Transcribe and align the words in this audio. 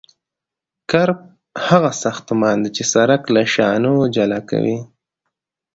کرب 0.91 1.19
هغه 1.67 1.91
ساختمان 2.03 2.55
دی 2.63 2.69
چې 2.75 2.83
سرک 2.93 3.21
له 3.35 3.43
شانو 3.53 3.93
جلا 4.15 4.39
کوي 4.49 4.77